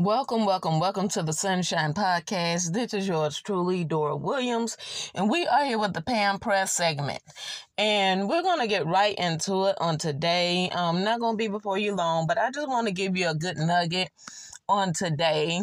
Welcome, 0.00 0.46
welcome, 0.46 0.78
welcome 0.78 1.08
to 1.08 1.24
the 1.24 1.32
Sunshine 1.32 1.92
Podcast. 1.92 2.72
This 2.72 2.94
is 2.94 3.08
yours 3.08 3.42
truly, 3.42 3.82
Dora 3.82 4.14
Williams, 4.14 4.76
and 5.12 5.28
we 5.28 5.44
are 5.48 5.64
here 5.64 5.76
with 5.80 5.92
the 5.92 6.00
Pam 6.00 6.38
Press 6.38 6.72
segment. 6.72 7.20
And 7.76 8.28
we're 8.28 8.42
going 8.42 8.60
to 8.60 8.68
get 8.68 8.86
right 8.86 9.16
into 9.18 9.64
it 9.64 9.74
on 9.80 9.98
today. 9.98 10.70
I'm 10.72 11.02
not 11.02 11.18
going 11.18 11.32
to 11.32 11.36
be 11.36 11.48
before 11.48 11.78
you 11.78 11.96
long, 11.96 12.28
but 12.28 12.38
I 12.38 12.52
just 12.52 12.68
want 12.68 12.86
to 12.86 12.92
give 12.92 13.16
you 13.16 13.28
a 13.28 13.34
good 13.34 13.56
nugget 13.56 14.10
on 14.68 14.92
today. 14.92 15.62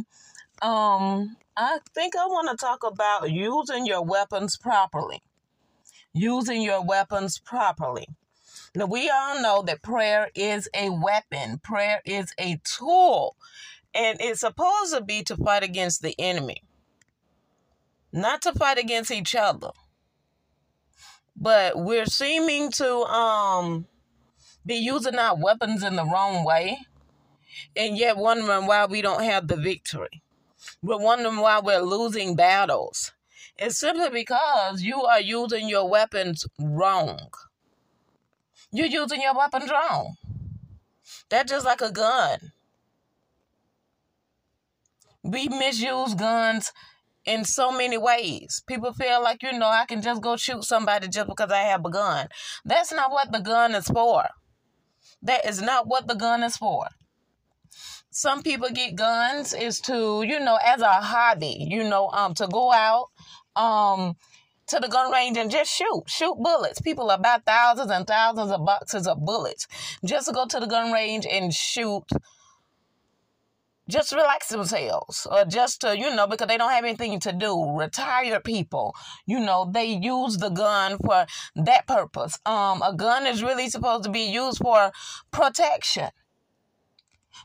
Um, 0.61 1.38
I 1.55 1.79
think 1.93 2.17
I 2.17 2.25
want 2.25 2.49
to 2.49 2.57
talk 2.57 2.83
about 2.86 3.31
using 3.31 3.86
your 3.86 4.04
weapons 4.04 4.57
properly. 4.57 5.21
Using 6.11 6.61
your 6.61 6.83
weapons 6.83 7.39
properly. 7.39 8.09
Now, 8.75 8.88
we 8.88 9.09
all 9.09 9.41
know 9.41 9.61
that 9.61 9.81
prayer 9.81 10.29
is 10.36 10.67
a 10.75 10.89
weapon, 10.89 11.59
prayer 11.63 12.02
is 12.04 12.33
a 12.38 12.59
tool 12.65 13.38
and 13.96 14.18
it's 14.20 14.41
supposed 14.41 14.94
to 14.94 15.02
be 15.02 15.23
to 15.23 15.38
fight 15.38 15.63
against 15.63 16.02
the 16.02 16.13
enemy, 16.20 16.62
not 18.12 18.41
to 18.44 18.53
fight 18.53 18.77
against 18.77 19.09
each 19.09 19.34
other. 19.36 19.70
But 21.36 21.77
we're 21.77 22.05
seeming 22.05 22.72
to 22.73 22.94
um 23.05 23.88
be 24.66 24.76
using 24.76 25.16
our 25.16 25.36
weapons 25.36 25.84
in 25.84 25.95
the 25.95 26.05
wrong 26.05 26.44
way, 26.44 26.77
and 27.76 27.98
yet 27.98 28.17
wondering 28.17 28.67
why 28.67 28.86
we 28.86 29.02
don't 29.02 29.23
have 29.23 29.48
the 29.48 29.55
victory. 29.55 30.22
We're 30.81 30.98
wondering 30.98 31.38
why 31.38 31.59
we're 31.59 31.81
losing 31.81 32.36
battles. 32.36 33.14
It's 33.58 33.80
simply 33.80 34.09
because 34.09 34.81
you 34.81 35.02
are 35.03 35.22
using 35.22 35.70
your 35.70 35.89
weapons 35.89 36.45
wrong. 36.59 37.30
You're 38.72 38.88
using 38.88 39.22
your 39.22 39.36
weapons 39.36 39.72
wrong. 39.72 40.16
That's 41.30 41.52
just 41.52 41.66
like 41.66 41.81
a 41.81 41.91
gun. 41.91 42.52
We 45.25 45.47
misuse 45.47 46.13
guns 46.13 46.71
in 47.25 47.44
so 47.44 47.72
many 47.72 47.97
ways. 47.97 48.61
People 48.67 48.94
feel 48.94 49.22
like, 49.23 49.41
you 49.41 49.58
know, 49.58 49.67
I 49.67 49.86
can 49.86 50.02
just 50.02 50.22
go 50.22 50.38
shoot 50.38 50.63
somebody 50.63 51.08
just 51.08 51.27
because 51.27 51.52
I 51.52 51.61
have 51.61 51.83
a 51.83 51.89
gun. 51.89 52.27
That's 52.63 52.94
not 52.94 53.11
what 53.11 53.31
the 53.31 53.39
gun 53.39 53.73
is 53.73 53.88
for. 53.88 54.25
That 55.23 55.45
is 55.45 55.61
not 55.61 55.88
what 55.88 56.08
the 56.08 56.13
gun 56.13 56.44
is 56.44 56.58
for. 56.58 56.85
Some 58.11 58.44
people 58.44 58.69
get 58.69 58.95
guns 58.95 59.53
is 59.53 59.81
to, 59.81 60.23
you 60.23 60.39
know, 60.39 60.58
as 60.63 60.81
a 60.81 60.94
hobby, 60.94 61.57
you 61.69 61.83
know, 61.83 62.09
um, 62.09 62.33
to 62.35 62.47
go 62.47 62.72
out, 62.72 63.09
um, 63.55 64.16
to 64.67 64.80
the 64.80 64.88
gun 64.88 65.11
range 65.11 65.38
and 65.38 65.52
just 65.52 65.72
shoot, 65.72 66.03
shoot 66.07 66.35
bullets. 66.38 66.80
People 66.81 67.11
are 67.11 67.17
about 67.17 67.45
thousands 67.45 67.91
and 67.91 68.07
thousands 68.07 68.52
of 68.52 68.66
boxes 68.66 69.07
of 69.07 69.19
bullets 69.25 69.67
just 70.05 70.28
to 70.28 70.33
go 70.33 70.45
to 70.45 70.59
the 70.59 70.66
gun 70.66 70.91
range 70.91 71.25
and 71.30 71.53
shoot 71.53 72.05
just 73.89 74.11
relax 74.11 74.50
themselves 74.50 75.28
or 75.30 75.45
just 75.45 75.81
to, 75.81 75.97
you 75.97 76.14
know, 76.16 76.28
because 76.28 76.47
they 76.47 76.58
don't 76.58 76.72
have 76.72 76.83
anything 76.83 77.19
to 77.19 77.31
do. 77.31 77.78
Retired 77.78 78.44
people, 78.44 78.95
you 79.25 79.39
know, 79.39 79.69
they 79.72 79.86
use 79.86 80.38
the 80.38 80.50
gun 80.50 80.97
for 80.97 81.25
that 81.55 81.88
purpose. 81.88 82.39
Um, 82.45 82.81
a 82.81 82.94
gun 82.94 83.28
is 83.28 83.44
really 83.44 83.69
supposed 83.69 84.03
to 84.06 84.09
be 84.09 84.25
used 84.31 84.59
for 84.59 84.91
protection. 85.31 86.09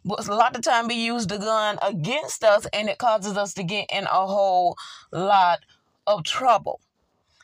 But 0.04 0.26
a 0.28 0.34
lot 0.34 0.56
of 0.56 0.62
time 0.62 0.88
we 0.88 0.94
use 0.94 1.26
the 1.26 1.38
gun 1.38 1.78
against 1.82 2.44
us 2.44 2.66
and 2.72 2.88
it 2.88 2.98
causes 2.98 3.36
us 3.36 3.52
to 3.54 3.62
get 3.62 3.86
in 3.92 4.04
a 4.04 4.26
whole 4.26 4.76
lot 5.12 5.60
of 6.06 6.24
trouble. 6.24 6.80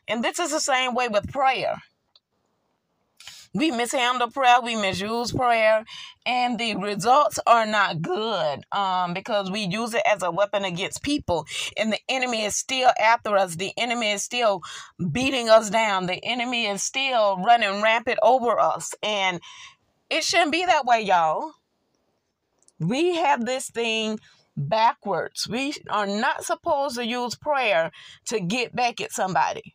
And 0.08 0.22
this 0.22 0.38
is 0.38 0.52
the 0.52 0.60
same 0.60 0.94
way 0.94 1.08
with 1.08 1.30
prayer 1.30 1.82
we 3.56 3.70
mishandle 3.70 4.30
prayer, 4.30 4.60
we 4.62 4.76
misuse 4.76 5.32
prayer, 5.32 5.84
and 6.26 6.58
the 6.58 6.76
results 6.76 7.38
are 7.46 7.66
not 7.66 8.02
good 8.02 8.64
um, 8.70 9.14
because 9.14 9.50
we 9.50 9.60
use 9.60 9.94
it 9.94 10.02
as 10.10 10.22
a 10.22 10.30
weapon 10.30 10.64
against 10.64 11.02
people, 11.02 11.46
and 11.76 11.92
the 11.92 11.98
enemy 12.08 12.44
is 12.44 12.54
still 12.54 12.90
after 13.00 13.36
us. 13.36 13.56
The 13.56 13.72
enemy 13.78 14.12
is 14.12 14.22
still 14.22 14.60
beating 15.10 15.48
us 15.48 15.70
down. 15.70 16.06
The 16.06 16.22
enemy 16.22 16.66
is 16.66 16.82
still 16.82 17.38
running 17.38 17.82
rampant 17.82 18.18
over 18.22 18.60
us, 18.60 18.94
and 19.02 19.40
it 20.10 20.22
shouldn't 20.22 20.52
be 20.52 20.64
that 20.66 20.84
way, 20.84 21.00
y'all. 21.00 21.52
We 22.78 23.16
have 23.16 23.46
this 23.46 23.70
thing 23.70 24.20
backwards. 24.54 25.48
We 25.48 25.74
are 25.90 26.06
not 26.06 26.44
supposed 26.44 26.96
to 26.96 27.06
use 27.06 27.34
prayer 27.34 27.90
to 28.26 28.38
get 28.38 28.76
back 28.76 29.00
at 29.00 29.12
somebody 29.12 29.74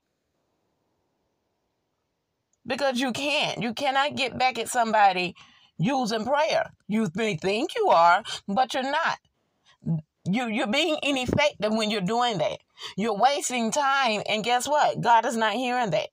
because 2.65 2.99
you 2.99 3.11
can't. 3.11 3.61
You 3.61 3.73
cannot 3.73 4.15
get 4.15 4.37
back 4.37 4.59
at 4.59 4.69
somebody 4.69 5.35
using 5.77 6.25
prayer. 6.25 6.71
You 6.87 7.09
may 7.15 7.35
think 7.35 7.75
you 7.75 7.89
are, 7.89 8.23
but 8.47 8.73
you're 8.73 8.83
not. 8.83 9.17
You 10.25 10.47
you're 10.47 10.67
being 10.67 10.97
ineffective 11.01 11.73
when 11.73 11.89
you're 11.89 12.01
doing 12.01 12.37
that. 12.37 12.59
You're 12.95 13.17
wasting 13.17 13.71
time, 13.71 14.21
and 14.27 14.43
guess 14.43 14.67
what? 14.67 15.01
God 15.01 15.25
is 15.25 15.35
not 15.35 15.53
hearing 15.53 15.89
that 15.91 16.09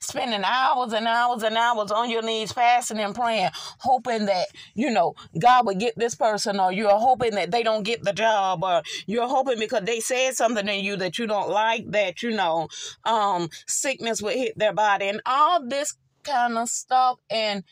spending 0.00 0.42
hours 0.44 0.92
and 0.92 1.06
hours 1.06 1.42
and 1.42 1.56
hours 1.56 1.90
on 1.90 2.10
your 2.10 2.22
knees 2.22 2.52
fasting 2.52 2.98
and 2.98 3.14
praying 3.14 3.50
hoping 3.80 4.26
that 4.26 4.46
you 4.74 4.90
know 4.90 5.14
god 5.38 5.66
would 5.66 5.78
get 5.78 5.96
this 5.98 6.14
person 6.14 6.58
or 6.58 6.72
you're 6.72 6.90
hoping 6.90 7.34
that 7.34 7.50
they 7.50 7.62
don't 7.62 7.84
get 7.84 8.02
the 8.02 8.12
job 8.12 8.62
or 8.64 8.82
you're 9.06 9.28
hoping 9.28 9.58
because 9.58 9.82
they 9.84 10.00
said 10.00 10.34
something 10.34 10.66
to 10.66 10.74
you 10.74 10.96
that 10.96 11.18
you 11.18 11.26
don't 11.26 11.50
like 11.50 11.90
that 11.90 12.22
you 12.22 12.30
know 12.30 12.68
um 13.04 13.48
sickness 13.66 14.22
would 14.22 14.34
hit 14.34 14.58
their 14.58 14.72
body 14.72 15.06
and 15.06 15.20
all 15.26 15.66
this 15.66 15.96
kind 16.24 16.58
of 16.58 16.68
stuff. 16.68 17.18
And 17.30 17.62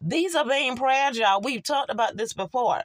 these 0.00 0.34
are 0.34 0.46
vain 0.46 0.76
prayers 0.76 1.18
y'all. 1.18 1.40
We've 1.42 1.62
talked 1.62 1.90
about 1.90 2.16
this 2.16 2.32
before. 2.32 2.82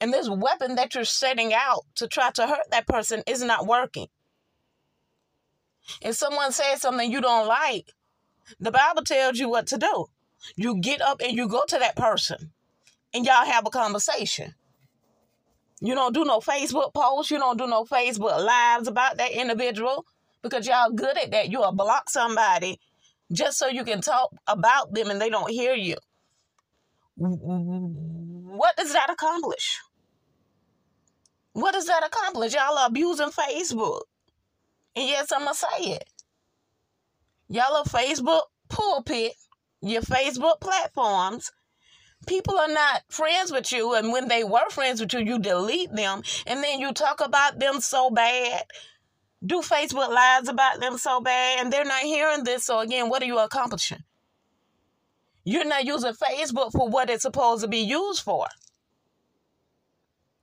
And 0.00 0.12
this 0.12 0.28
weapon 0.28 0.74
that 0.74 0.94
you're 0.94 1.04
setting 1.04 1.54
out 1.54 1.84
to 1.96 2.08
try 2.08 2.30
to 2.32 2.46
hurt 2.46 2.70
that 2.70 2.86
person 2.86 3.22
is 3.26 3.42
not 3.42 3.66
working 3.66 4.08
if 6.00 6.14
someone 6.14 6.52
says 6.52 6.80
something 6.80 7.10
you 7.10 7.20
don't 7.20 7.46
like, 7.46 7.92
the 8.60 8.70
Bible 8.70 9.02
tells 9.02 9.38
you 9.38 9.48
what 9.48 9.66
to 9.68 9.78
do. 9.78 10.06
You 10.56 10.80
get 10.80 11.00
up 11.00 11.20
and 11.22 11.36
you 11.36 11.48
go 11.48 11.62
to 11.68 11.78
that 11.78 11.96
person 11.96 12.52
and 13.14 13.24
y'all 13.24 13.44
have 13.46 13.66
a 13.66 13.70
conversation. 13.70 14.54
You 15.80 15.94
don't 15.94 16.14
do 16.14 16.24
no 16.24 16.40
Facebook 16.40 16.94
posts, 16.94 17.30
you 17.30 17.38
don't 17.38 17.58
do 17.58 17.66
no 17.66 17.84
Facebook 17.84 18.44
lives 18.44 18.88
about 18.88 19.18
that 19.18 19.32
individual 19.32 20.06
because 20.42 20.66
y'all 20.66 20.90
good 20.90 21.16
at 21.18 21.30
that. 21.32 21.50
You'll 21.50 21.72
block 21.72 22.10
somebody 22.10 22.80
just 23.32 23.58
so 23.58 23.68
you 23.68 23.84
can 23.84 24.00
talk 24.00 24.34
about 24.46 24.92
them 24.94 25.10
and 25.10 25.20
they 25.20 25.30
don't 25.30 25.50
hear 25.50 25.74
you. 25.74 25.96
What 27.16 28.76
does 28.76 28.92
that 28.92 29.10
accomplish? 29.10 29.80
What 31.52 31.72
does 31.72 31.86
that 31.86 32.04
accomplish? 32.04 32.54
Y'all 32.54 32.78
are 32.78 32.88
abusing 32.88 33.30
Facebook. 33.30 34.02
And 34.94 35.08
yes, 35.08 35.32
I'm 35.32 35.44
going 35.44 35.54
to 35.54 35.58
say 35.58 35.90
it. 35.92 36.04
Y'all 37.48 37.76
are 37.76 37.84
Facebook 37.84 38.42
pulpit, 38.68 39.34
your 39.80 40.02
Facebook 40.02 40.60
platforms, 40.60 41.50
people 42.26 42.58
are 42.58 42.68
not 42.68 43.02
friends 43.08 43.52
with 43.52 43.72
you. 43.72 43.94
And 43.94 44.12
when 44.12 44.28
they 44.28 44.44
were 44.44 44.68
friends 44.70 45.00
with 45.00 45.12
you, 45.12 45.20
you 45.20 45.38
delete 45.38 45.94
them. 45.94 46.22
And 46.46 46.62
then 46.62 46.80
you 46.80 46.92
talk 46.92 47.20
about 47.20 47.58
them 47.58 47.80
so 47.80 48.10
bad. 48.10 48.64
Do 49.44 49.60
Facebook 49.60 50.08
lies 50.08 50.48
about 50.48 50.80
them 50.80 50.98
so 50.98 51.20
bad. 51.20 51.60
And 51.60 51.72
they're 51.72 51.84
not 51.84 52.02
hearing 52.02 52.44
this. 52.44 52.64
So 52.64 52.80
again, 52.80 53.08
what 53.08 53.22
are 53.22 53.26
you 53.26 53.38
accomplishing? 53.38 54.04
You're 55.44 55.64
not 55.64 55.84
using 55.84 56.12
Facebook 56.12 56.70
for 56.72 56.88
what 56.88 57.10
it's 57.10 57.22
supposed 57.22 57.62
to 57.62 57.68
be 57.68 57.80
used 57.80 58.22
for. 58.22 58.46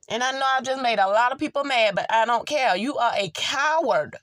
And 0.10 0.24
I 0.24 0.32
know 0.32 0.46
I've 0.46 0.64
just 0.64 0.82
made 0.82 1.00
a 1.00 1.08
lot 1.08 1.32
of 1.32 1.38
people 1.38 1.64
mad, 1.64 1.96
but 1.96 2.08
I 2.12 2.26
don't 2.26 2.48
care. 2.48 2.76
You 2.76 2.98
are 2.98 3.14
a 3.16 3.32
coward. 3.34 4.18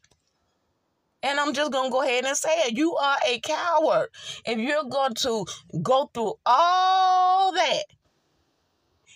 And 1.26 1.40
I'm 1.40 1.52
just 1.52 1.72
going 1.72 1.90
to 1.90 1.92
go 1.92 2.02
ahead 2.02 2.24
and 2.24 2.36
say 2.36 2.54
it. 2.66 2.76
You 2.76 2.94
are 2.94 3.16
a 3.26 3.40
coward. 3.40 4.10
If 4.44 4.58
you're 4.58 4.84
going 4.84 5.14
to 5.14 5.44
go 5.82 6.08
through 6.14 6.34
all 6.46 7.52
that, 7.52 7.84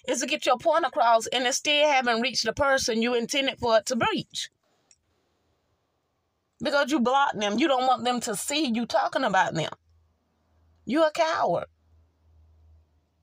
is 0.08 0.20
to 0.20 0.26
get 0.26 0.44
your 0.44 0.58
point 0.58 0.84
across 0.84 1.26
and 1.28 1.46
it 1.46 1.54
still 1.54 1.86
haven't 1.86 2.20
reached 2.20 2.44
the 2.44 2.52
person 2.52 3.00
you 3.00 3.14
intended 3.14 3.58
for 3.58 3.76
it 3.76 3.86
to 3.86 3.98
reach. 4.12 4.50
Because 6.60 6.90
you 6.90 6.98
block 6.98 7.32
them. 7.34 7.58
You 7.58 7.68
don't 7.68 7.86
want 7.86 8.04
them 8.04 8.20
to 8.22 8.34
see 8.34 8.66
you 8.66 8.86
talking 8.86 9.24
about 9.24 9.54
them. 9.54 9.70
You're 10.84 11.06
a 11.06 11.12
coward. 11.12 11.66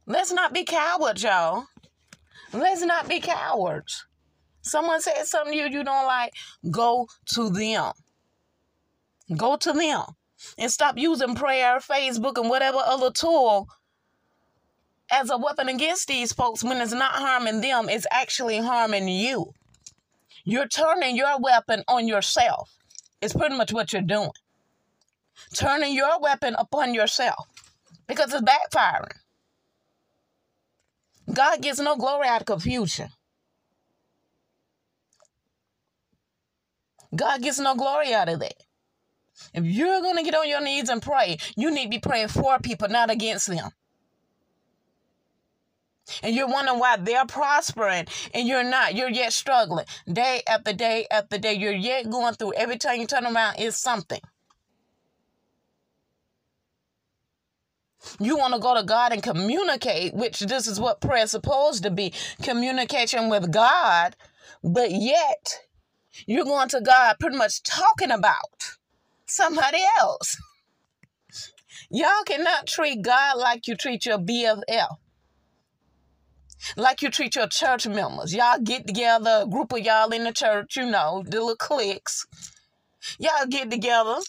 Let's 0.05 0.31
not 0.31 0.53
be 0.53 0.63
cowards, 0.63 1.23
y'all. 1.23 1.65
Let's 2.53 2.83
not 2.83 3.09
be 3.09 3.19
cowards. 3.19 4.05
Someone 4.61 5.01
says 5.01 5.29
something 5.29 5.53
to 5.53 5.59
you 5.59 5.65
you 5.65 5.83
don't 5.83 6.05
like, 6.05 6.31
go 6.71 7.07
to 7.33 7.49
them. 7.49 7.91
Go 9.35 9.57
to 9.57 9.73
them 9.73 10.03
and 10.57 10.71
stop 10.71 10.97
using 10.97 11.35
prayer, 11.35 11.79
Facebook, 11.79 12.37
and 12.39 12.49
whatever 12.49 12.79
other 12.79 13.11
tool 13.11 13.67
as 15.11 15.29
a 15.29 15.37
weapon 15.37 15.69
against 15.69 16.07
these 16.07 16.33
folks 16.33 16.63
when 16.63 16.77
it's 16.77 16.93
not 16.93 17.13
harming 17.13 17.61
them, 17.61 17.89
it's 17.89 18.07
actually 18.11 18.57
harming 18.57 19.07
you. 19.07 19.53
You're 20.43 20.67
turning 20.67 21.15
your 21.15 21.39
weapon 21.39 21.83
on 21.87 22.07
yourself. 22.07 22.71
It's 23.21 23.33
pretty 23.33 23.57
much 23.57 23.73
what 23.73 23.93
you're 23.93 24.01
doing. 24.01 24.31
Turning 25.53 25.93
your 25.93 26.19
weapon 26.19 26.55
upon 26.57 26.93
yourself 26.93 27.47
because 28.07 28.33
it's 28.33 28.43
backfiring. 28.43 29.17
God 31.33 31.61
gets 31.61 31.79
no 31.79 31.95
glory 31.95 32.27
out 32.27 32.41
of 32.41 32.47
confusion. 32.47 33.09
God 37.15 37.41
gets 37.41 37.59
no 37.59 37.75
glory 37.75 38.13
out 38.13 38.29
of 38.29 38.39
that. 38.39 38.55
If 39.53 39.63
you're 39.65 40.01
going 40.01 40.17
to 40.17 40.23
get 40.23 40.35
on 40.35 40.49
your 40.49 40.61
knees 40.61 40.89
and 40.89 41.01
pray, 41.01 41.37
you 41.55 41.71
need 41.71 41.85
to 41.85 41.89
be 41.89 41.99
praying 41.99 42.29
for 42.29 42.59
people, 42.59 42.87
not 42.89 43.09
against 43.09 43.47
them. 43.47 43.69
And 46.23 46.33
you're 46.33 46.47
wondering 46.47 46.79
why 46.79 46.97
they're 46.97 47.25
prospering 47.25 48.07
and 48.33 48.47
you're 48.47 48.63
not. 48.63 48.95
You're 48.95 49.09
yet 49.09 49.33
struggling. 49.33 49.85
Day 50.11 50.41
after 50.47 50.73
day 50.73 51.05
after 51.11 51.37
day, 51.37 51.53
you're 51.53 51.73
yet 51.73 52.09
going 52.09 52.33
through. 52.35 52.53
Every 52.53 52.77
time 52.77 52.99
you 53.01 53.07
turn 53.07 53.25
around, 53.25 53.59
is 53.59 53.77
something. 53.77 54.21
You 58.19 58.37
want 58.37 58.53
to 58.53 58.59
go 58.59 58.73
to 58.75 58.83
God 58.83 59.11
and 59.11 59.21
communicate, 59.21 60.13
which 60.13 60.39
this 60.39 60.67
is 60.67 60.79
what 60.79 61.01
prayer 61.01 61.23
is 61.23 61.31
supposed 61.31 61.83
to 61.83 61.91
be 61.91 62.13
communication 62.41 63.27
with 63.29 63.51
God, 63.51 64.15
but 64.63 64.91
yet 64.91 65.59
you're 66.25 66.45
going 66.45 66.69
to 66.69 66.79
God 66.79 67.17
pretty 67.19 67.35
much 67.35 67.63
talking 67.63 68.11
about 68.11 68.76
somebody 69.27 69.79
else. 69.99 70.37
Y'all 71.89 72.23
cannot 72.25 72.67
treat 72.67 73.01
God 73.01 73.37
like 73.37 73.67
you 73.67 73.75
treat 73.75 74.05
your 74.05 74.17
BFF. 74.17 74.97
Like 76.75 77.01
you 77.01 77.09
treat 77.09 77.35
your 77.35 77.47
church 77.47 77.87
members. 77.87 78.33
Y'all 78.33 78.59
get 78.59 78.87
together, 78.87 79.41
a 79.43 79.47
group 79.47 79.71
of 79.71 79.79
y'all 79.79 80.11
in 80.11 80.23
the 80.23 80.33
church, 80.33 80.75
you 80.75 80.85
know, 80.85 81.23
the 81.25 81.39
little 81.39 81.55
cliques. 81.55 82.25
Y'all 83.19 83.45
get 83.47 83.69
together 83.69 84.19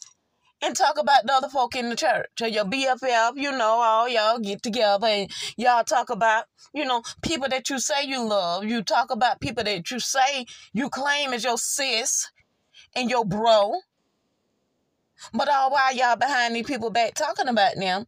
and 0.60 0.76
talk 0.76 0.98
about 0.98 1.26
the 1.26 1.32
other 1.32 1.48
folk 1.48 1.74
in 1.74 1.88
the 1.88 1.96
church 1.96 2.28
or 2.42 2.48
your 2.48 2.64
BFF, 2.64 3.32
you 3.36 3.50
know, 3.52 3.80
all 3.80 4.08
y'all 4.08 4.38
get 4.38 4.62
together 4.62 5.06
and 5.06 5.30
y'all 5.56 5.84
talk 5.84 6.10
about, 6.10 6.44
you 6.74 6.84
know, 6.84 7.02
people 7.22 7.48
that 7.48 7.70
you 7.70 7.78
say 7.78 8.04
you 8.04 8.22
love. 8.22 8.64
You 8.64 8.82
talk 8.82 9.10
about 9.10 9.40
people 9.40 9.64
that 9.64 9.90
you 9.90 10.00
say 10.00 10.46
you 10.72 10.90
claim 10.90 11.32
as 11.32 11.44
your 11.44 11.58
sis 11.58 12.30
and 12.94 13.08
your 13.10 13.24
bro. 13.24 13.74
But 15.32 15.48
all 15.48 15.70
while 15.70 15.94
y'all 15.94 16.16
behind 16.16 16.54
these 16.54 16.66
people 16.66 16.90
back 16.90 17.14
talking 17.14 17.48
about 17.48 17.76
them, 17.76 18.06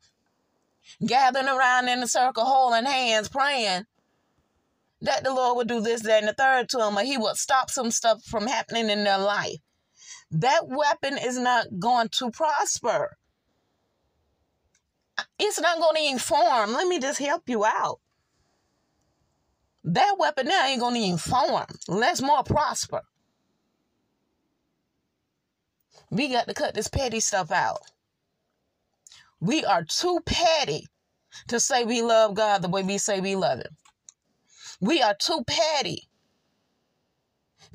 gathering 1.07 1.49
around 1.49 1.89
in 1.89 2.03
a 2.03 2.07
circle, 2.07 2.45
holding 2.45 2.85
hands, 2.85 3.29
praying 3.29 3.85
that 5.03 5.25
the 5.25 5.33
Lord 5.33 5.57
would 5.57 5.69
do 5.69 5.81
this, 5.81 6.03
that, 6.03 6.21
and 6.21 6.29
the 6.29 6.35
third 6.35 6.69
to 6.71 6.79
them, 6.79 6.99
or 6.99 7.03
He 7.03 7.17
would 7.17 7.37
stop 7.37 7.71
some 7.71 7.91
stuff 7.91 8.23
from 8.25 8.47
happening 8.47 8.91
in 8.91 9.05
their 9.05 9.19
life. 9.19 9.59
That 10.31 10.69
weapon 10.69 11.19
is 11.19 11.39
not 11.39 11.67
going 11.79 12.09
to 12.11 12.31
prosper. 12.31 13.17
It's 15.39 15.61
not 15.61 15.79
going 15.79 15.97
to 15.97 16.13
inform. 16.13 16.73
Let 16.73 16.87
me 16.87 16.99
just 16.99 17.19
help 17.19 17.43
you 17.47 17.65
out. 17.65 18.01
That 19.85 20.17
weapon 20.19 20.49
now 20.49 20.67
ain't 20.67 20.81
going 20.81 20.95
to 20.95 21.09
inform. 21.09 21.67
Let's 21.89 22.23
more 22.23 22.43
prosper. 22.43 23.03
We 26.11 26.29
got 26.29 26.49
to 26.49 26.55
cut 26.55 26.75
this 26.75 26.89
petty 26.89 27.21
stuff 27.21 27.51
out. 27.51 27.81
We 29.41 29.65
are 29.65 29.85
too 29.85 30.21
petty 30.27 30.87
to 31.49 31.61
say 31.61 31.85
we 31.85 32.03
love 32.03 32.35
God 32.35 32.63
the 32.63 32.69
way 32.69 32.83
we 32.83 32.99
say 32.99 33.21
we 33.21 33.37
love 33.37 33.61
Him. 33.61 33.77
We 34.81 35.03
are 35.03 35.15
too 35.15 35.45
petty 35.47 36.09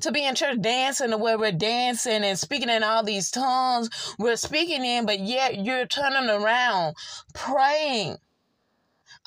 to 0.00 0.12
be 0.12 0.24
in 0.24 0.34
church 0.34 0.60
dancing 0.60 1.10
the 1.10 1.18
way 1.18 1.36
we're 1.36 1.52
dancing 1.52 2.22
and 2.22 2.38
speaking 2.38 2.68
in 2.68 2.82
all 2.82 3.02
these 3.02 3.30
tongues 3.30 3.88
we're 4.18 4.36
speaking 4.36 4.84
in, 4.84 5.06
but 5.06 5.20
yet 5.20 5.64
you're 5.64 5.86
turning 5.86 6.28
around 6.28 6.94
praying 7.32 8.16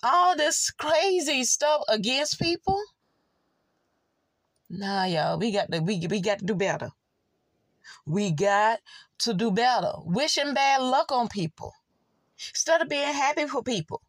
all 0.04 0.36
this 0.36 0.70
crazy 0.72 1.44
stuff 1.44 1.82
against 1.88 2.40
people. 2.40 2.80
Nah, 4.70 5.06
y'all, 5.06 5.40
we 5.40 5.52
got 5.52 5.72
to 5.72 5.80
we, 5.80 6.06
we 6.08 6.22
got 6.22 6.40
to 6.40 6.46
do 6.46 6.56
better. 6.56 6.92
We 8.06 8.32
got 8.32 8.80
to 9.20 9.34
do 9.34 9.52
better. 9.52 9.94
Wishing 10.04 10.54
bad 10.54 10.82
luck 10.82 11.12
on 11.12 11.28
people 11.28 11.74
instead 12.50 12.82
of 12.82 12.90
being 12.90 13.14
happy 13.14 13.48
for 13.48 13.64
people. 13.64 14.02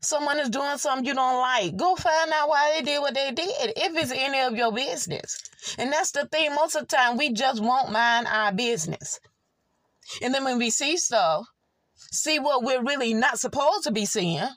Someone 0.00 0.40
is 0.40 0.50
doing 0.50 0.78
something 0.78 1.06
you 1.06 1.14
don't 1.14 1.38
like. 1.38 1.76
Go 1.76 1.94
find 1.94 2.32
out 2.32 2.48
why 2.48 2.72
they 2.74 2.82
did 2.82 3.00
what 3.00 3.14
they 3.14 3.30
did. 3.30 3.72
If 3.76 3.96
it's 3.96 4.10
any 4.10 4.40
of 4.40 4.56
your 4.56 4.72
business. 4.72 5.40
And 5.78 5.92
that's 5.92 6.10
the 6.10 6.26
thing. 6.26 6.54
Most 6.54 6.74
of 6.74 6.88
the 6.88 6.96
time, 6.96 7.16
we 7.16 7.32
just 7.32 7.62
won't 7.62 7.92
mind 7.92 8.26
our 8.26 8.52
business. 8.52 9.20
And 10.20 10.34
then 10.34 10.42
when 10.42 10.58
we 10.58 10.70
see 10.70 10.96
stuff, 10.96 11.46
see 11.94 12.40
what 12.40 12.64
we're 12.64 12.82
really 12.82 13.14
not 13.14 13.38
supposed 13.38 13.84
to 13.84 13.92
be 13.92 14.04
seeing, 14.04 14.48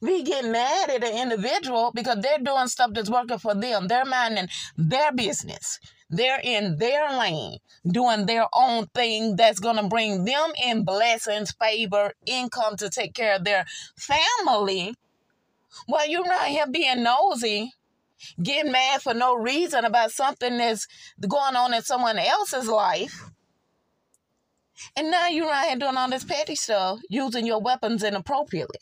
we 0.00 0.22
get 0.22 0.44
mad 0.44 0.90
at 0.90 1.04
an 1.04 1.16
individual 1.16 1.92
because 1.94 2.20
they're 2.20 2.38
doing 2.38 2.68
stuff 2.68 2.92
that's 2.92 3.10
working 3.10 3.38
for 3.38 3.54
them. 3.54 3.88
They're 3.88 4.04
minding 4.04 4.48
their 4.76 5.12
business. 5.12 5.78
They're 6.08 6.40
in 6.42 6.78
their 6.78 7.18
lane, 7.18 7.58
doing 7.86 8.26
their 8.26 8.46
own 8.52 8.86
thing 8.94 9.36
that's 9.36 9.58
going 9.58 9.76
to 9.76 9.88
bring 9.88 10.24
them 10.24 10.52
in 10.62 10.84
blessings, 10.84 11.52
favor, 11.52 12.12
income 12.26 12.76
to 12.76 12.88
take 12.88 13.14
care 13.14 13.36
of 13.36 13.44
their 13.44 13.64
family. 13.96 14.94
While 15.86 16.08
you're 16.08 16.22
right 16.22 16.48
here 16.48 16.66
being 16.68 17.02
nosy, 17.02 17.72
getting 18.42 18.72
mad 18.72 19.02
for 19.02 19.14
no 19.14 19.34
reason 19.34 19.84
about 19.84 20.12
something 20.12 20.56
that's 20.58 20.86
going 21.20 21.56
on 21.56 21.74
in 21.74 21.82
someone 21.82 22.18
else's 22.18 22.68
life. 22.68 23.30
And 24.94 25.10
now 25.10 25.28
you're 25.28 25.46
right 25.48 25.68
here 25.68 25.78
doing 25.78 25.96
all 25.96 26.08
this 26.08 26.24
petty 26.24 26.54
stuff, 26.54 27.00
using 27.08 27.46
your 27.46 27.60
weapons 27.60 28.02
inappropriately. 28.02 28.78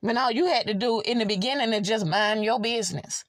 When 0.00 0.16
all 0.16 0.30
you 0.30 0.46
had 0.46 0.66
to 0.66 0.74
do 0.74 1.00
in 1.00 1.18
the 1.18 1.26
beginning 1.26 1.72
is 1.72 1.88
just 1.88 2.06
mind 2.06 2.44
your 2.44 2.60
business. 2.60 3.24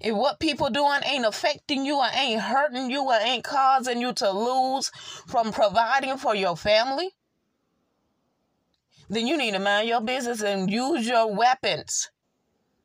If 0.00 0.14
what 0.14 0.38
people 0.38 0.70
doing 0.70 1.00
ain't 1.04 1.24
affecting 1.24 1.84
you 1.84 1.96
or 1.96 2.08
ain't 2.12 2.40
hurting 2.40 2.90
you 2.90 3.02
or 3.04 3.14
ain't 3.14 3.44
causing 3.44 4.00
you 4.00 4.12
to 4.14 4.30
lose 4.30 4.90
from 5.26 5.52
providing 5.52 6.18
for 6.18 6.34
your 6.34 6.56
family, 6.56 7.10
then 9.08 9.26
you 9.26 9.36
need 9.36 9.52
to 9.52 9.58
mind 9.58 9.88
your 9.88 10.00
business 10.00 10.42
and 10.42 10.70
use 10.70 11.06
your 11.06 11.34
weapons 11.34 12.10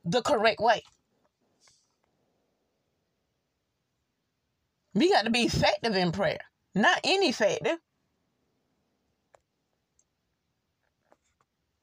the 0.06 0.22
correct 0.22 0.60
way. 0.60 0.84
We 4.94 5.10
got 5.12 5.26
to 5.26 5.32
be 5.32 5.44
effective 5.44 5.96
in 5.96 6.12
prayer, 6.12 6.40
not 6.76 7.00
ineffective. 7.04 7.78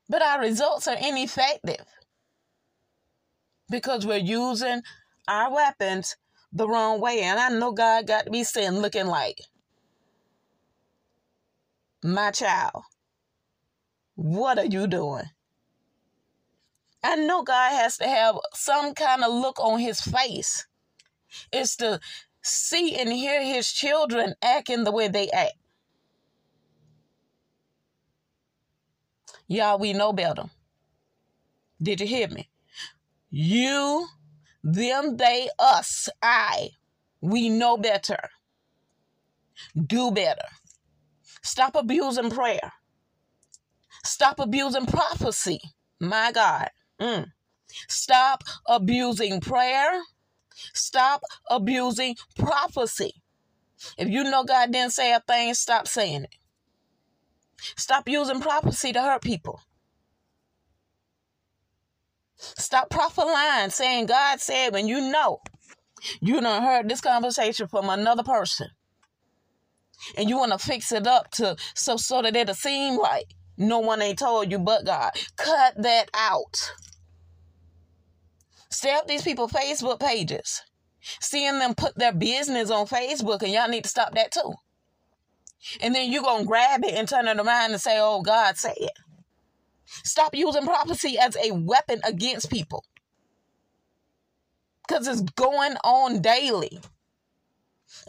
But 0.09 0.23
our 0.23 0.41
results 0.41 0.89
are 0.89 0.97
ineffective 0.97 1.85
because 3.71 4.07
we're 4.07 4.17
using 4.17 4.83
our 5.27 5.53
weapons 5.53 6.17
the 6.53 6.67
wrong 6.69 7.01
way. 7.01 7.21
And 7.21 7.39
I 7.39 7.51
know 7.51 7.73
God 7.73 8.07
got 8.07 8.25
to 8.25 8.31
be 8.31 8.45
sitting 8.45 8.79
looking 8.79 9.07
like, 9.07 9.41
my 12.03 12.31
child, 12.31 12.85
what 14.15 14.59
are 14.59 14.65
you 14.65 14.87
doing? 14.87 15.25
I 17.03 17.17
know 17.17 17.43
God 17.43 17.73
has 17.73 17.97
to 17.99 18.09
have 18.09 18.37
some 18.55 18.95
kind 18.95 19.23
of 19.23 19.33
look 19.33 19.61
on 19.61 19.79
his 19.79 20.01
face. 20.01 20.67
It's 21.53 21.77
to 21.77 22.01
see 22.43 22.97
and 22.97 23.13
hear 23.13 23.43
his 23.43 23.71
children 23.73 24.35
acting 24.43 24.85
the 24.85 24.93
way 24.93 25.09
they 25.09 25.31
act. 25.31 25.55
Y'all, 29.49 29.79
we 29.79 29.95
know 29.95 30.13
better. 30.13 30.45
Did 31.83 32.01
you 32.01 32.07
hear 32.07 32.29
me? 32.29 32.49
You, 33.31 34.07
them, 34.63 35.17
they, 35.17 35.49
us, 35.59 36.09
I, 36.23 36.71
we 37.21 37.49
know 37.49 37.77
better. 37.77 38.31
Do 39.75 40.11
better. 40.11 40.49
Stop 41.43 41.77
abusing 41.77 42.31
prayer. 42.31 42.73
Stop 44.05 44.39
abusing 44.41 44.87
prophecy. 44.87 45.61
My 46.01 46.33
God. 46.33 46.71
Mm. 47.01 47.27
Stop 47.89 48.45
abusing 48.67 49.41
prayer. 49.41 50.03
Stop 50.75 51.23
abusing 51.51 52.17
prophecy. 52.37 53.15
If 53.97 54.09
you 54.09 54.25
know 54.25 54.45
God 54.45 54.73
didn't 54.73 54.93
say 54.93 55.13
a 55.15 55.21
thing, 55.21 55.55
stop 55.55 55.89
saying 55.89 56.25
it. 56.25 56.37
Stop 57.77 58.09
using 58.09 58.41
prophecy 58.41 58.93
to 58.93 59.01
hurt 59.03 59.23
people. 59.23 59.61
Stop 62.37 62.89
prophesying, 62.91 63.71
saying 63.71 64.07
God 64.07 64.41
said 64.41 64.73
when 64.73 64.87
you 64.87 65.01
know 65.01 65.41
you 66.21 66.41
done 66.41 66.63
heard 66.63 66.89
this 66.89 67.01
conversation 67.01 67.67
from 67.67 67.89
another 67.89 68.23
person. 68.23 68.69
And 70.17 70.29
you 70.29 70.39
want 70.39 70.53
to 70.53 70.59
fix 70.59 70.93
it 70.93 71.07
up 71.07 71.31
to 71.33 71.57
so 71.75 71.97
so 71.97 72.23
that 72.23 72.37
it'll 72.37 72.55
seem 72.55 72.97
like 72.97 73.35
no 73.57 73.81
one 73.81 74.01
ain't 74.01 74.21
told 74.21 74.51
you 74.53 74.59
but 74.61 74.85
God. 74.87 75.11
Cut 75.37 75.75
that 75.83 76.09
out. 76.15 76.73
Stay 78.71 78.93
up 78.93 79.09
these 79.09 79.23
people 79.23 79.49
Facebook 79.49 79.99
pages. 79.99 80.63
Seeing 81.21 81.59
them 81.59 81.75
put 81.75 81.97
their 81.97 82.13
business 82.13 82.71
on 82.71 82.87
Facebook 82.87 83.43
and 83.43 83.53
y'all 83.53 83.69
need 83.69 83.85
to 83.85 83.91
stop 83.91 84.15
that 84.15 84.31
too. 84.31 84.55
And 85.81 85.95
then 85.95 86.11
you're 86.11 86.23
going 86.23 86.43
to 86.43 86.49
grab 86.49 86.85
it 86.85 86.95
and 86.95 87.09
turn 87.09 87.29
it 87.29 87.39
around 87.39 87.73
and 87.73 87.81
say, 87.81 87.99
oh, 88.01 88.23
God 88.23 88.57
said 88.57 88.75
it. 88.77 88.93
Stop 89.87 90.35
using 90.35 90.65
prophecy 90.65 91.19
as 91.19 91.37
a 91.37 91.53
weapon 91.53 92.01
against 92.05 92.51
people. 92.51 92.85
Because 94.87 95.07
it's 95.09 95.21
going 95.21 95.75
on 95.85 96.21
daily. 96.21 96.81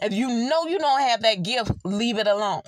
If 0.00 0.12
you 0.12 0.28
know 0.28 0.66
you 0.66 0.78
don't 0.78 1.00
have 1.00 1.22
that 1.22 1.42
gift, 1.42 1.72
leave 1.84 2.18
it 2.18 2.26
alone. 2.26 2.62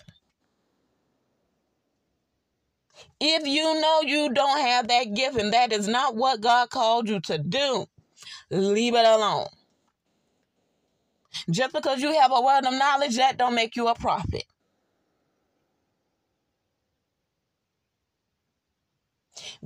If 3.21 3.47
you 3.47 3.81
know 3.81 4.01
you 4.03 4.33
don't 4.33 4.61
have 4.61 4.89
that 4.89 5.15
gift 5.15 5.39
and 5.39 5.53
that 5.53 5.73
is 5.73 5.89
not 5.89 6.17
what 6.17 6.41
God 6.41 6.71
called 6.71 7.09
you 7.09 7.21
to 7.21 7.39
do, 7.39 7.87
leave 8.51 8.95
it 8.95 9.07
alone. 9.07 9.47
Just 11.51 11.73
because 11.73 12.01
you 12.03 12.19
have 12.21 12.33
a 12.33 12.41
word 12.41 12.65
of 12.67 12.75
knowledge, 12.75 13.17
that 13.17 13.39
don't 13.39 13.55
make 13.55 13.77
you 13.77 13.89
a 13.89 13.95
prophet. 13.95 14.45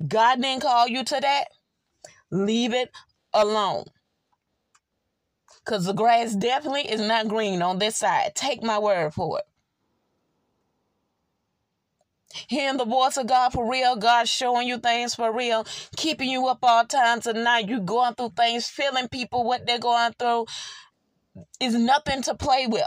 God 0.07 0.43
didn't 0.43 0.63
call 0.63 0.89
you 0.89 1.05
to 1.05 1.19
that. 1.21 1.45
Leave 2.31 2.75
it 2.75 2.91
alone. 3.33 3.85
Because 5.65 5.85
the 5.85 5.93
grass 5.93 6.35
definitely 6.35 6.91
is 6.91 7.01
not 7.01 7.29
green 7.29 7.63
on 7.63 7.79
this 7.79 7.97
side. 7.97 8.35
Take 8.35 8.63
my 8.63 8.79
word 8.79 9.15
for 9.15 9.39
it. 9.39 9.45
Hearing 12.49 12.77
the 12.77 12.85
voice 12.85 13.17
of 13.17 13.27
God 13.27 13.53
for 13.53 13.69
real, 13.71 13.97
God 13.97 14.29
showing 14.29 14.69
you 14.69 14.79
things 14.79 15.15
for 15.15 15.33
real, 15.33 15.67
keeping 15.97 16.29
you 16.29 16.47
up 16.49 16.59
all 16.63 16.85
times 16.85 17.27
of 17.27 17.37
night. 17.37 17.69
You 17.69 17.81
going 17.81 18.15
through 18.15 18.33
things, 18.37 18.67
feeling 18.67 19.09
people 19.09 19.45
what 19.45 19.67
they're 19.67 19.79
going 19.79 20.13
through 20.19 20.47
is 21.61 21.75
nothing 21.75 22.23
to 22.23 22.35
play 22.35 22.67
with. 22.67 22.87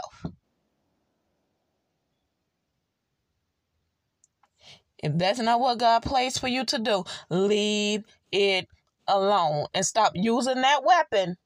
If 5.02 5.16
that's 5.16 5.38
not 5.38 5.60
what 5.60 5.78
God 5.78 6.02
placed 6.02 6.40
for 6.40 6.48
you 6.48 6.64
to 6.64 6.78
do, 6.78 7.04
leave 7.30 8.04
it 8.30 8.68
alone 9.08 9.66
and 9.74 9.84
stop 9.84 10.12
using 10.14 10.60
that 10.60 10.84
weapon 10.84 11.36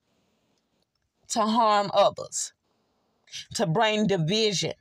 to 1.29 1.41
harm 1.41 1.91
others, 1.95 2.53
to 3.55 3.67
bring 3.67 4.07
division 4.07 4.75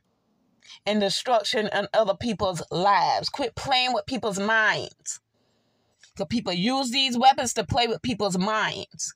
and 0.86 1.00
destruction 1.00 1.70
in 1.74 1.88
other 1.94 2.15
people's 2.15 2.62
lives. 2.72 3.30
Quit 3.30 3.56
playing 3.56 3.94
with 3.94 4.06
people's 4.06 4.39
minds. 4.39 5.20
Because 6.13 6.27
people 6.30 6.53
use 6.53 6.92
these 6.92 7.18
weapons 7.18 7.53
to 7.53 7.63
play 7.63 7.88
with 7.88 8.01
people's 8.01 8.38
minds 8.38 9.15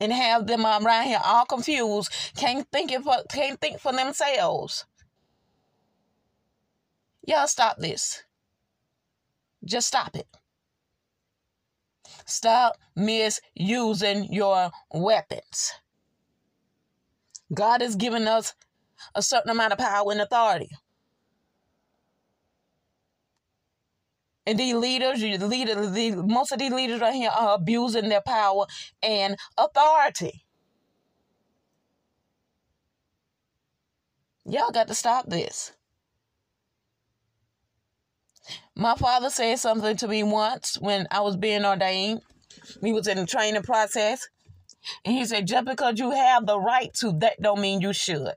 and 0.00 0.12
have 0.12 0.48
them 0.48 0.66
around 0.66 1.06
here 1.06 1.20
all 1.24 1.44
confused, 1.44 2.10
can't 2.36 2.66
think 2.72 2.92
for 3.04 3.16
can't 3.30 3.60
think 3.60 3.78
for 3.78 3.92
themselves. 3.92 4.86
Y'all 7.24 7.46
stop 7.46 7.78
this. 7.78 8.22
Just 9.64 9.86
stop 9.86 10.16
it. 10.16 10.26
Stop 12.26 12.76
misusing 12.96 14.32
your 14.32 14.70
weapons. 14.92 15.72
God 17.54 17.80
has 17.82 17.96
given 17.96 18.26
us 18.26 18.54
a 19.14 19.22
certain 19.22 19.50
amount 19.50 19.72
of 19.72 19.78
power 19.78 20.10
and 20.10 20.20
authority. 20.20 20.70
And 24.46 24.58
these 24.58 24.74
leaders, 24.74 25.20
the 25.20 25.46
leader, 25.46 25.86
the, 25.86 26.16
most 26.16 26.50
of 26.50 26.58
these 26.58 26.72
leaders 26.72 27.00
right 27.00 27.14
here 27.14 27.30
are 27.30 27.54
abusing 27.54 28.08
their 28.08 28.22
power 28.22 28.66
and 29.02 29.36
authority. 29.56 30.44
Y'all 34.44 34.72
got 34.72 34.88
to 34.88 34.94
stop 34.94 35.28
this. 35.28 35.72
My 38.74 38.94
father 38.94 39.28
said 39.28 39.58
something 39.58 39.96
to 39.98 40.08
me 40.08 40.22
once 40.22 40.78
when 40.80 41.06
I 41.10 41.20
was 41.20 41.36
being 41.36 41.64
ordained. 41.64 42.22
We 42.80 42.92
was 42.92 43.06
in 43.06 43.18
the 43.18 43.26
training 43.26 43.62
process. 43.62 44.28
And 45.04 45.14
he 45.14 45.24
said, 45.26 45.46
just 45.46 45.66
because 45.66 45.98
you 45.98 46.10
have 46.10 46.46
the 46.46 46.58
right 46.58 46.92
to, 46.94 47.12
that 47.18 47.40
don't 47.40 47.60
mean 47.60 47.80
you 47.80 47.92
should. 47.92 48.34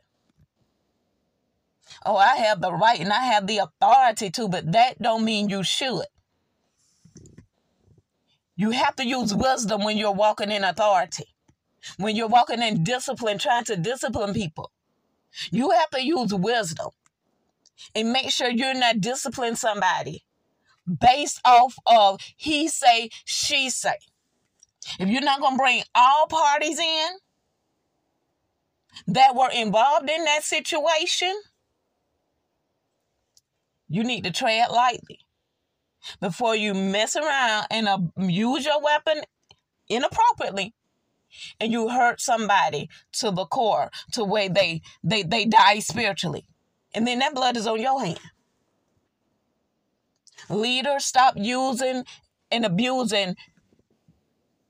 Oh, 2.06 2.18
I 2.18 2.36
have 2.36 2.62
the 2.62 2.74
right 2.74 3.00
and 3.00 3.14
I 3.14 3.24
have 3.24 3.48
the 3.48 3.60
authority 3.60 4.30
to, 4.32 4.48
but 4.48 4.72
that 4.74 5.02
don't 5.02 5.24
mean 5.24 5.50
you 5.50 5.64
should. 5.64 6.06
You 8.58 8.72
have 8.72 8.96
to 8.98 9.06
use 9.06 9.34
wisdom 9.34 9.84
when 9.84 9.98
you're 9.98 10.12
walking 10.12 10.52
in 10.52 10.64
authority. 10.64 11.26
When 11.98 12.16
you're 12.16 12.28
walking 12.28 12.62
in 12.62 12.84
discipline, 12.84 13.38
trying 13.38 13.66
to 13.66 13.78
discipline 13.78 14.34
people. 14.34 14.72
You 15.52 15.72
have 15.72 15.90
to 15.92 16.04
use 16.04 16.34
wisdom 16.34 16.90
and 17.94 18.12
make 18.12 18.32
sure 18.32 18.50
you're 18.50 18.74
not 18.74 19.02
disciplining 19.02 19.56
somebody 19.56 20.24
based 21.00 21.42
off 21.46 21.76
of 21.86 22.20
he 22.36 22.68
say, 22.68 23.10
she 23.26 23.70
say. 23.70 23.98
If 25.00 25.10
you're 25.10 25.22
not 25.22 25.42
going 25.42 25.54
to 25.54 25.58
bring 25.58 25.84
all 25.96 26.28
parties 26.28 26.80
in 26.80 27.08
that 29.08 29.36
were 29.36 29.50
involved 29.52 30.10
in 30.10 30.24
that 30.26 30.44
situation, 30.44 31.34
you 33.88 34.04
need 34.04 34.24
to 34.24 34.32
tread 34.32 34.70
lightly 34.70 35.20
before 36.20 36.56
you 36.56 36.74
mess 36.74 37.16
around 37.16 37.66
and 37.72 38.12
use 38.18 38.66
your 38.66 38.82
weapon 38.82 39.22
inappropriately 39.90 40.74
and 41.60 41.72
you 41.72 41.90
hurt 41.90 42.22
somebody 42.22 42.90
to 43.12 43.32
the 43.32 43.46
core 43.46 43.92
to 44.14 44.24
where 44.24 44.50
they 44.50 44.82
they 45.04 45.24
they 45.24 45.46
die 45.46 45.80
spiritually 45.80 46.46
and 46.96 47.06
then 47.06 47.20
that 47.20 47.36
blood 47.36 47.58
is 47.58 47.68
on 47.68 47.80
your 47.80 48.04
hand 48.04 48.20
leaders 50.50 51.06
stop 51.06 51.36
using 51.38 52.04
and 52.52 52.66
abusing 52.66 53.36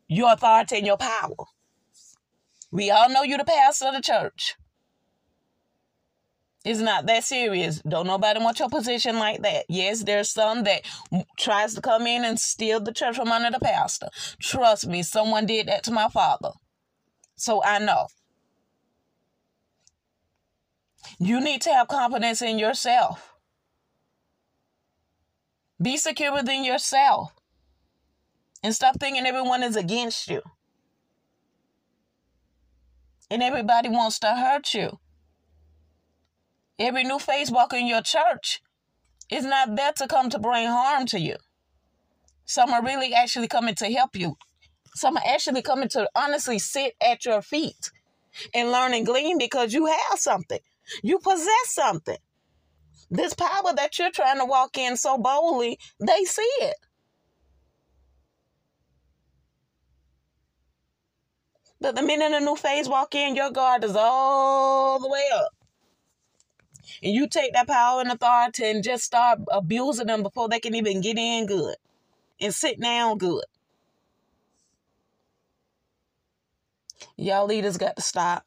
your 0.08 0.34
authority 0.34 0.78
and 0.78 0.86
your 0.86 0.98
power 0.98 1.46
we 2.72 2.92
all 2.92 3.10
know 3.10 3.24
you're 3.24 3.38
the 3.38 3.46
pastor 3.46 3.88
of 3.88 3.96
the 3.96 4.02
church 4.02 4.56
it's 6.66 6.80
not 6.80 7.06
that 7.06 7.24
serious. 7.24 7.80
Don't 7.88 8.08
nobody 8.08 8.40
want 8.40 8.58
your 8.58 8.70
position 8.70 9.20
like 9.20 9.44
that. 9.44 9.66
Yes, 9.70 10.04
there's 10.04 10.32
some 10.32 10.64
that 10.64 10.82
tries 11.38 11.76
to 11.76 11.82
come 11.82 12.08
in 12.08 12.26
and 12.26 12.40
steal 12.40 12.80
the 12.80 12.92
church 12.92 13.16
from 13.16 13.32
under 13.32 13.52
the 13.52 13.64
pastor. 13.64 14.10
Trust 14.42 14.88
me, 14.88 15.04
someone 15.04 15.46
did 15.46 15.68
that 15.68 15.84
to 15.84 15.92
my 15.92 16.10
father. 16.10 16.50
So 17.36 17.64
I 17.64 17.78
know. 17.78 18.08
You 21.20 21.42
need 21.42 21.62
to 21.62 21.74
have 21.74 21.88
confidence 21.88 22.42
in 22.42 22.60
yourself. 22.60 23.34
Be 25.82 25.98
secure 25.98 26.34
within 26.34 26.64
yourself. 26.64 27.34
And 28.64 28.74
stop 28.74 29.00
thinking 29.00 29.26
everyone 29.26 29.64
is 29.64 29.76
against 29.76 30.30
you. 30.30 30.42
And 33.30 33.44
everybody 33.44 33.90
wants 33.90 34.20
to 34.20 34.28
hurt 34.28 34.74
you. 34.74 35.00
Every 36.78 37.04
new 37.04 37.20
face 37.20 37.52
walker 37.52 37.78
in 37.78 37.88
your 37.88 38.02
church 38.02 38.62
is 39.30 39.46
not 39.46 39.76
there 39.76 39.94
to 39.94 40.08
come 40.08 40.30
to 40.30 40.40
bring 40.40 40.68
harm 40.68 41.06
to 41.08 41.20
you. 41.20 41.36
Some 42.46 42.72
are 42.72 42.84
really 42.84 43.14
actually 43.14 43.48
coming 43.48 43.76
to 43.76 43.92
help 43.92 44.16
you. 44.16 44.38
Some 44.94 45.18
are 45.18 45.24
actually 45.28 45.62
coming 45.62 45.90
to 45.90 46.10
honestly 46.16 46.60
sit 46.60 46.96
at 47.02 47.26
your 47.26 47.42
feet 47.42 47.92
and 48.54 48.72
learn 48.72 48.94
and 48.94 49.06
glean 49.06 49.38
because 49.38 49.74
you 49.74 49.86
have 49.86 50.20
something. 50.20 50.60
You 51.04 51.20
possess 51.20 51.50
something. 51.68 52.18
This 53.10 53.34
power 53.34 53.74
that 53.76 53.98
you're 54.00 54.12
trying 54.12 54.40
to 54.40 54.46
walk 54.46 54.78
in 54.78 54.98
so 54.98 55.18
boldly, 55.18 55.80
they 56.00 56.24
see 56.26 56.42
it. 56.62 56.76
But 61.80 61.96
the 61.96 62.02
minute 62.04 62.32
a 62.32 62.40
new 62.40 62.56
phase 62.56 62.90
walk 62.90 63.16
in, 63.16 63.36
your 63.36 63.52
guard 63.52 63.84
is 63.84 63.96
all 63.96 65.00
the 65.00 65.10
way 65.10 65.24
up. 65.36 65.50
And 67.04 67.14
you 67.14 67.28
take 67.28 67.54
that 67.54 67.68
power 67.68 68.02
and 68.02 68.12
authority 68.12 68.66
and 68.66 68.84
just 68.84 69.04
start 69.04 69.40
abusing 69.52 70.08
them 70.08 70.24
before 70.24 70.50
they 70.50 70.60
can 70.60 70.76
even 70.76 71.02
get 71.02 71.18
in 71.18 71.46
good 71.46 71.76
and 72.42 72.54
sit 72.54 72.80
down 72.80 73.18
good. 73.18 73.44
Y'all 77.18 77.46
leaders 77.46 77.78
got 77.78 77.96
to 77.98 78.02
stop. 78.02 78.46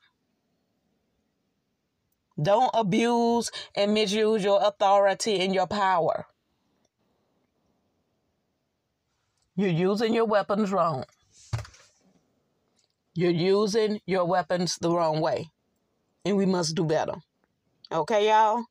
Don't 2.41 2.71
abuse 2.75 3.51
and 3.75 3.95
misuse 3.95 4.45
your 4.45 4.61
authority 4.63 5.41
and 5.41 5.55
your 5.55 5.67
power. 5.67 6.27
You're 9.57 9.71
using 9.71 10.15
your 10.15 10.27
weapons 10.27 10.71
wrong. 10.71 11.05
You're 13.15 13.33
using 13.33 14.01
your 14.07 14.25
weapons 14.25 14.79
the 14.81 14.91
wrong 14.91 15.21
way. 15.21 15.51
And 16.25 16.37
we 16.37 16.47
must 16.47 16.77
do 16.77 16.85
better. 16.85 17.15
Okay, 17.91 18.29
y'all? 18.29 18.65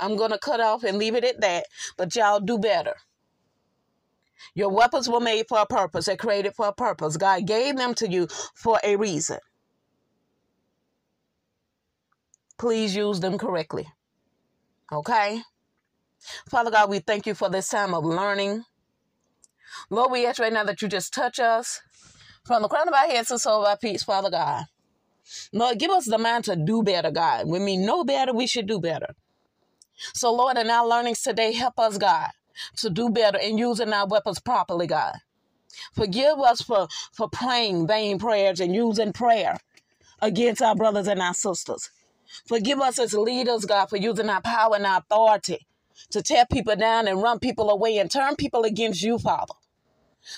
I'm 0.00 0.16
going 0.16 0.30
to 0.30 0.38
cut 0.38 0.60
off 0.60 0.82
and 0.84 0.96
leave 0.96 1.14
it 1.14 1.24
at 1.24 1.40
that, 1.42 1.66
but 1.98 2.16
y'all 2.16 2.40
do 2.40 2.58
better. 2.58 2.94
Your 4.54 4.70
weapons 4.70 5.08
were 5.08 5.20
made 5.20 5.46
for 5.48 5.58
a 5.58 5.66
purpose. 5.66 6.06
They're 6.06 6.16
created 6.16 6.54
for 6.54 6.68
a 6.68 6.72
purpose. 6.72 7.16
God 7.16 7.46
gave 7.46 7.76
them 7.76 7.94
to 7.94 8.08
you 8.08 8.28
for 8.54 8.80
a 8.82 8.96
reason. 8.96 9.38
Please 12.58 12.94
use 12.94 13.20
them 13.20 13.38
correctly. 13.38 13.88
Okay? 14.92 15.42
Father 16.50 16.70
God, 16.70 16.90
we 16.90 16.98
thank 16.98 17.26
you 17.26 17.34
for 17.34 17.48
this 17.48 17.68
time 17.68 17.94
of 17.94 18.04
learning. 18.04 18.64
Lord, 19.90 20.10
we 20.10 20.26
ask 20.26 20.40
right 20.40 20.52
now 20.52 20.64
that 20.64 20.82
you 20.82 20.88
just 20.88 21.14
touch 21.14 21.38
us 21.38 21.80
from 22.44 22.62
the 22.62 22.68
crown 22.68 22.88
of 22.88 22.94
our 22.94 23.06
heads 23.06 23.28
to 23.28 23.34
the 23.34 23.38
sole 23.38 23.62
of 23.62 23.68
our 23.68 23.76
feet, 23.76 24.00
Father 24.00 24.30
God. 24.30 24.64
Lord, 25.52 25.78
give 25.78 25.90
us 25.90 26.06
the 26.06 26.18
mind 26.18 26.44
to 26.44 26.56
do 26.56 26.82
better, 26.82 27.10
God. 27.10 27.46
When 27.46 27.64
we 27.64 27.76
know 27.76 28.02
better, 28.02 28.32
we 28.32 28.46
should 28.46 28.66
do 28.66 28.80
better. 28.80 29.14
So, 30.14 30.32
Lord, 30.32 30.56
in 30.56 30.70
our 30.70 30.86
learnings 30.86 31.22
today, 31.22 31.52
help 31.52 31.78
us, 31.78 31.98
God, 31.98 32.30
to 32.76 32.90
do 32.90 33.10
better 33.10 33.38
and 33.40 33.58
using 33.58 33.92
our 33.92 34.06
weapons 34.06 34.40
properly, 34.40 34.86
God. 34.86 35.14
Forgive 35.92 36.38
us 36.38 36.62
for, 36.62 36.88
for 37.12 37.28
praying 37.28 37.86
vain 37.86 38.18
prayers 38.18 38.60
and 38.60 38.74
using 38.74 39.12
prayer 39.12 39.58
against 40.20 40.62
our 40.62 40.74
brothers 40.74 41.06
and 41.06 41.20
our 41.20 41.34
sisters. 41.34 41.90
Forgive 42.46 42.80
us 42.80 42.98
as 42.98 43.14
leaders, 43.14 43.64
God, 43.64 43.86
for 43.86 43.96
using 43.96 44.28
our 44.28 44.40
power 44.40 44.76
and 44.76 44.86
our 44.86 44.98
authority 44.98 45.66
to 46.10 46.22
tear 46.22 46.44
people 46.50 46.76
down 46.76 47.08
and 47.08 47.22
run 47.22 47.38
people 47.38 47.70
away 47.70 47.98
and 47.98 48.10
turn 48.10 48.36
people 48.36 48.64
against 48.64 49.02
you, 49.02 49.18
Father. 49.18 49.54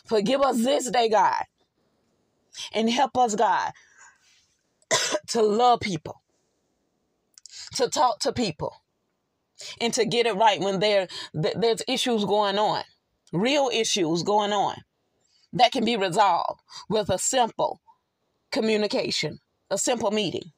Forgive 0.05 0.41
us 0.43 0.63
this 0.63 0.91
day, 0.91 1.09
God, 1.09 1.45
and 2.73 2.91
help 2.91 3.17
us, 3.17 3.35
God, 3.35 3.73
to 5.29 5.43
love 5.43 5.81
people, 5.81 6.23
to 7.75 7.89
talk 7.89 8.21
to 8.21 8.33
people, 8.33 8.83
and 9.81 9.93
to 9.95 10.05
get 10.05 10.27
it 10.27 10.35
right 10.35 10.61
when 10.61 10.81
there 10.81 11.09
there's 11.35 11.83
issues 11.87 12.25
going 12.25 12.59
on, 12.59 12.83
real 13.33 13.71
issues 13.73 14.23
going 14.23 14.53
on 14.53 14.77
that 15.53 15.73
can 15.73 15.85
be 15.85 15.97
resolved 15.97 16.61
with 16.89 17.11
a 17.11 17.19
simple 17.19 17.81
communication, 18.53 19.41
a 19.71 19.79
simple 19.79 20.11
meeting. 20.11 20.53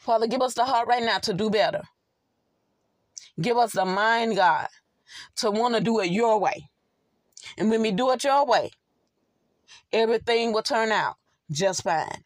Father, 0.00 0.26
give 0.26 0.42
us 0.42 0.54
the 0.54 0.64
heart 0.64 0.88
right 0.88 1.02
now 1.02 1.18
to 1.18 1.34
do 1.34 1.50
better. 1.50 1.82
Give 3.40 3.56
us 3.56 3.72
the 3.72 3.84
mind, 3.84 4.36
God, 4.36 4.68
to 5.36 5.50
want 5.50 5.74
to 5.74 5.80
do 5.80 6.00
it 6.00 6.10
your 6.10 6.38
way. 6.38 6.68
And 7.58 7.70
when 7.70 7.82
we 7.82 7.92
do 7.92 8.10
it 8.12 8.24
your 8.24 8.46
way, 8.46 8.70
everything 9.92 10.52
will 10.52 10.62
turn 10.62 10.92
out 10.92 11.16
just 11.50 11.82
fine. 11.82 12.24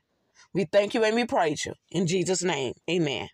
We 0.52 0.64
thank 0.64 0.94
you 0.94 1.04
and 1.04 1.14
we 1.14 1.24
praise 1.24 1.64
you. 1.66 1.74
In 1.90 2.06
Jesus' 2.06 2.42
name, 2.42 2.74
amen. 2.88 3.28